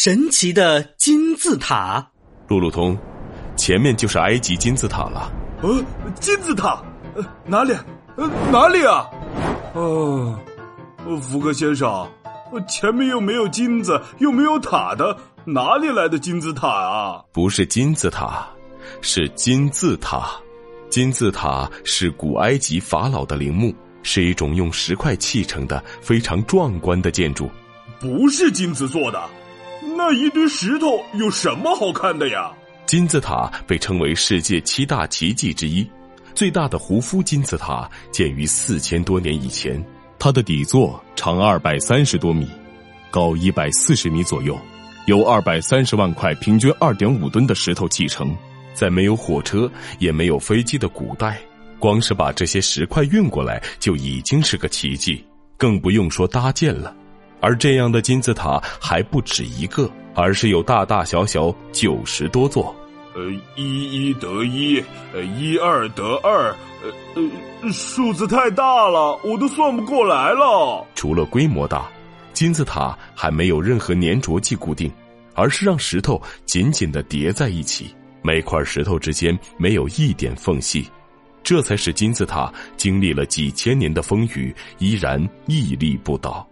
[0.00, 2.08] 神奇的金字塔。
[2.46, 2.96] 路路通，
[3.56, 5.28] 前面就是埃及金字塔了。
[5.60, 5.84] 呃，
[6.20, 6.80] 金字塔，
[7.16, 7.74] 呃，哪里？
[8.14, 9.10] 呃，哪里啊？
[9.74, 10.38] 哦，
[11.20, 12.08] 福格先生，
[12.68, 17.24] 前面又没有金子，又没有塔的，哪里来的金字塔啊？
[17.32, 18.46] 不是金字塔，
[19.00, 20.30] 是金字塔。
[20.88, 23.74] 金字塔是古埃及法老的陵墓，
[24.04, 27.50] 是一种用石块砌成的非常壮观的建筑。
[27.98, 29.20] 不是金子做的。
[29.96, 32.50] 那一堆石头有什么好看的呀？
[32.86, 35.88] 金字塔被称为世界七大奇迹之一，
[36.34, 39.82] 最大的胡夫金字塔建于四千多年以前，
[40.18, 42.48] 它的底座长二百三十多米，
[43.10, 44.58] 高一百四十米左右，
[45.06, 48.34] 由二百三十万块平均二点五吨的石头砌成。
[48.74, 51.38] 在没有火车也没有飞机的古代，
[51.78, 55.24] 光是把这些石块运过来就已经是个奇迹，
[55.56, 56.94] 更不用说搭建了。
[57.40, 62.74] 而这样的金字塔还不止一个，而是有大大小小九十多座。
[63.14, 63.22] 呃，
[63.56, 67.22] 一一得一，呃，一二得二，呃
[67.62, 70.86] 呃，数字太大了，我都算不过来了。
[70.94, 71.88] 除了规模大，
[72.32, 74.88] 金字塔还没有任何粘着剂固定，
[75.34, 77.92] 而是让石头紧紧的叠在一起，
[78.22, 80.88] 每块石头之间没有一点缝隙，
[81.42, 86.46] 这才使金字塔经历了几千年的风雨，依然屹立不倒。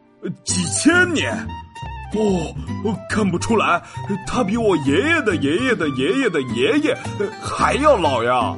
[0.44, 1.32] 几千年，
[2.14, 2.54] 哦，
[3.10, 3.82] 看不出来，
[4.26, 6.96] 他比我爷爷的爷爷的爷爷的爷爷
[7.40, 8.54] 还要老呀。